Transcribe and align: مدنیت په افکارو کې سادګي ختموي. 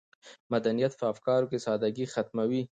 مدنیت 0.53 0.93
په 0.99 1.05
افکارو 1.13 1.49
کې 1.51 1.63
سادګي 1.65 2.05
ختموي. 2.13 2.61